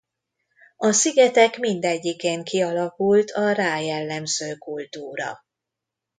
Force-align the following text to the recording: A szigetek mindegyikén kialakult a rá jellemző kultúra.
A 0.77 0.91
szigetek 0.91 1.57
mindegyikén 1.57 2.43
kialakult 2.43 3.31
a 3.31 3.51
rá 3.51 3.79
jellemző 3.79 4.55
kultúra. 4.57 5.43